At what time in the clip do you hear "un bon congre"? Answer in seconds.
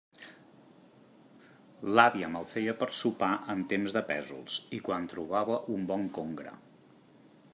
5.77-6.57